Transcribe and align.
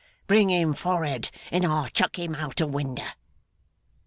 'Bring 0.25 0.49
him 0.49 0.73
for'ard, 0.73 1.29
and 1.51 1.63
I'll 1.63 1.87
chuck 1.87 2.17
him 2.17 2.33
out 2.33 2.59
o' 2.59 2.65
winder! 2.65 3.13